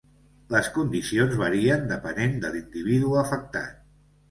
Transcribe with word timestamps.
Les 0.53 0.69
condicions 0.77 1.35
varien 1.43 1.85
depenent 1.93 2.35
de 2.47 2.53
l'individu 2.57 3.15
afectat. 3.23 3.89